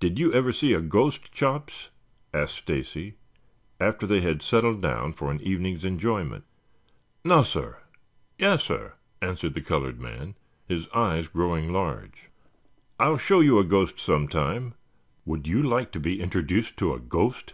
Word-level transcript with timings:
"Did 0.00 0.18
you 0.18 0.34
ever 0.34 0.52
see 0.52 0.74
a 0.74 0.82
ghost, 0.82 1.32
Chops?" 1.32 1.88
asked 2.34 2.56
Stacy 2.56 3.14
after 3.80 4.06
they 4.06 4.20
had 4.20 4.42
settled 4.42 4.82
down 4.82 5.14
for 5.14 5.30
an 5.30 5.40
evening's 5.40 5.82
enjoyment. 5.82 6.44
"Nassir. 7.24 7.76
Yassir," 8.38 8.96
answered 9.22 9.54
the 9.54 9.62
colored 9.62 9.98
man, 9.98 10.34
his 10.68 10.90
eyes 10.90 11.28
growing 11.28 11.72
large. 11.72 12.28
"I'll 13.00 13.16
show 13.16 13.40
you 13.40 13.58
a 13.58 13.64
ghost 13.64 13.98
some 13.98 14.28
time. 14.28 14.74
Would 15.24 15.46
you 15.46 15.62
like 15.62 15.90
to 15.92 16.00
be 16.00 16.20
introduced 16.20 16.76
to 16.76 16.92
a 16.92 17.00
ghost?" 17.00 17.44